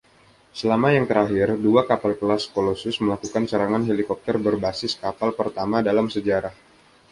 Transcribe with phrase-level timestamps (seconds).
[0.59, 6.53] Selama yang terakhir, dua kapal kelas “Colossus” melakukan serangan helikopter berbasis kapal pertama dalam sejarah.